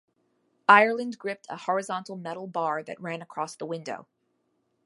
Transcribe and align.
Ireland 0.67 1.19
gripped 1.19 1.45
a 1.47 1.57
horizontal 1.57 2.17
metal 2.17 2.47
bar 2.47 2.81
that 2.81 2.99
ran 2.99 3.21
across 3.21 3.53
the 3.55 3.67
window. 3.67 4.07